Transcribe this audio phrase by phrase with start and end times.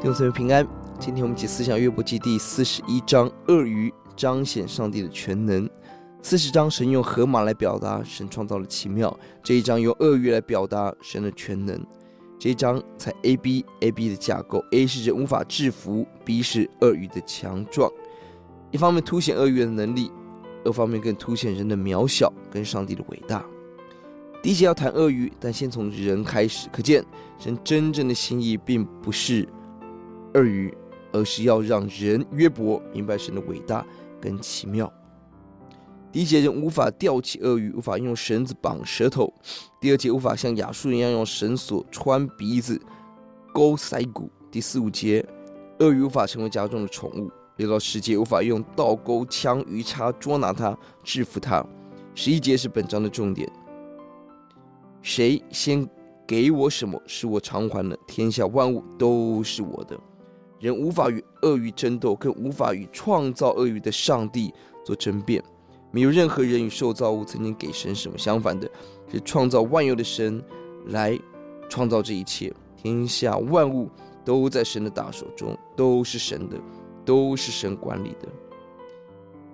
[0.00, 0.66] 弟兄姊妹平安，
[0.98, 5.68] 今天我们一起思想约伯记第四十一章，鳄鱼彰显上帝的全能。
[6.22, 11.78] 四十章神用河马来表达神创造的奇妙，这一章用鳄鱼来表达神的全能。
[12.38, 17.92] 这一章采 A B A B 的架构，A 是人无法制服，B 是鳄鱼的强壮。
[18.70, 20.10] 一方面凸显鳄鱼的能力，
[20.64, 23.44] 二方面更凸显人的渺小跟上帝的伟大。
[24.42, 27.04] 第一节要谈鳄鱼，但先从人开始，可见
[27.38, 29.46] 神真正的心意并不是。
[30.34, 30.72] 鳄鱼，
[31.12, 33.84] 而是要让人约伯明白神的伟大
[34.20, 34.92] 跟奇妙。
[36.12, 39.32] 第一节，人无法钓起鳄鱼，无法用绳子绑舌头；
[39.80, 42.80] 第二节，无法像亚述一样用绳索穿鼻子、
[43.52, 45.24] 勾腮骨；第四五节，
[45.78, 51.64] 鳄鱼无法成为家中的宠物；六到十节，无法用倒钩、枪、鱼叉捉拿它、制服它；
[52.14, 53.48] 十一节是本章的重点。
[55.02, 55.88] 谁先
[56.26, 57.96] 给我什么，是我偿还了？
[58.08, 59.96] 天下万物都是我的。
[60.60, 64.52] 人无法与鳄鱼争斗，更无法与创造鳄鱼的上帝
[64.84, 65.42] 做争辩。
[65.90, 68.70] 没有任何人与受造物曾经给神什么，相反的，
[69.10, 70.40] 是创造万有的神
[70.88, 71.18] 来
[71.68, 72.52] 创造这一切。
[72.76, 73.90] 天下万物
[74.24, 76.56] 都在神的大手中，都是神的，
[77.04, 78.28] 都是神管理的。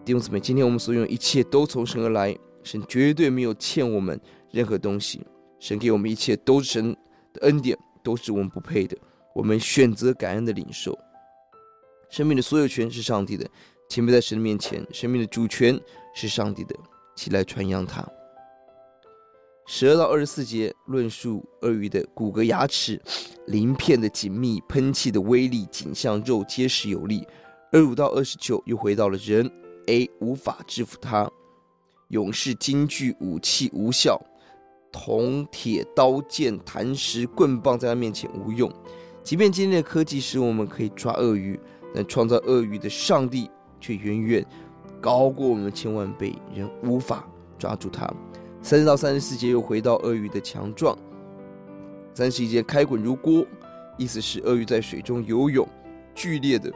[0.05, 5.25] 弟兄姊妹，今天我们所用一切都从神而来，神绝对没有欠我们任何东西。
[5.59, 6.93] 神给我们一切都是神
[7.33, 8.97] 的恩典，都是我们不配的。
[9.37, 10.99] 我们选择感恩的领受，
[12.09, 13.47] 生命的所有权是上帝的，
[13.87, 15.79] 谦卑在神的面前，生命的主权
[16.15, 16.75] 是上帝的，
[17.15, 18.03] 起来传扬他。
[19.67, 22.99] 十二到二十四节论述鳄鱼的骨骼、牙齿、
[23.49, 27.23] 鳞片的紧密、喷气的威力、颈项肉结实有力。
[27.73, 29.51] 二十五到二十九又回到了人
[29.89, 31.31] ，A 无法制服他，
[32.09, 34.19] 勇士金具武器无效，
[34.91, 38.73] 铜铁刀剑磐石棍棒在他面前无用。
[39.27, 41.59] 即便今天的科技使我们可以抓鳄鱼，
[41.93, 43.51] 但创造鳄鱼的上帝
[43.81, 44.47] 却远远
[45.01, 47.29] 高过我们千万倍，人无法
[47.59, 48.09] 抓住它。
[48.63, 50.97] 三十到三十四节又回到鳄鱼的强壮。
[52.15, 53.45] 三十一节开滚如锅，
[53.99, 55.69] 意思是鳄鱼在水中游泳，
[56.15, 56.73] 剧烈的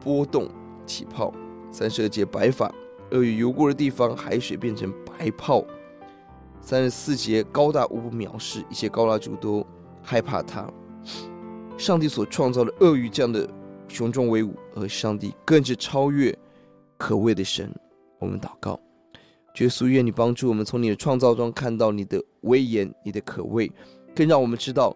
[0.00, 0.50] 波动
[0.84, 1.32] 起泡。
[1.70, 2.68] 三十二节白发，
[3.12, 5.64] 鳄鱼游过的地方，海水变成白泡。
[6.60, 9.64] 三十四节高大无不藐视，一切高大主都
[10.02, 10.68] 害怕它。
[11.80, 13.48] 上帝所创造的鳄鱼这样的
[13.88, 16.36] 雄壮威武，而上帝更是超越
[16.98, 17.74] 可畏的神。
[18.18, 18.78] 我们祷告，
[19.58, 23.72] 耶稣，愿你帮助我们从你的创造中看到你的威严、你的可畏，
[24.14, 24.94] 更让我们知道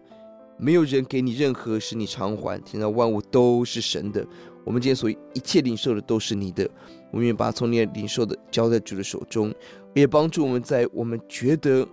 [0.59, 2.61] 没有人给你任何使你偿还。
[2.61, 4.23] 天下万物都是神的，
[4.63, 6.69] 我们今天所一切领受的都是你的。
[7.09, 9.51] 我们愿把从你领受的交在主的手中，
[9.95, 11.83] 也帮助我们在我们觉得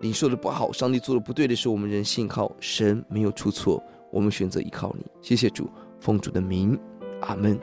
[0.00, 3.80] 领受的不好、上帝做的不对的时候，我们仍信靠神没有出错。
[4.12, 5.68] 我们选择依靠你，谢谢主，
[5.98, 6.78] 奉主的名，
[7.22, 7.58] 阿门。